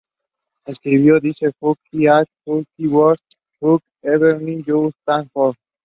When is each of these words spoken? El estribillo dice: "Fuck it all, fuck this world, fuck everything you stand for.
El 0.65 0.71
estribillo 0.73 1.19
dice: 1.19 1.51
"Fuck 1.59 1.77
it 1.91 2.09
all, 2.09 2.25
fuck 2.43 2.65
this 2.75 2.89
world, 2.89 3.19
fuck 3.59 3.83
everything 4.01 4.63
you 4.65 4.91
stand 5.03 5.29
for. 5.31 5.53